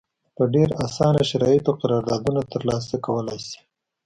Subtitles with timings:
[0.35, 3.59] په ډېر اسانه شرایطو قراردادونه ترلاسه کولای شي.